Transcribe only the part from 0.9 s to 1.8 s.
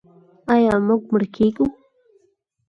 مړه کیږو؟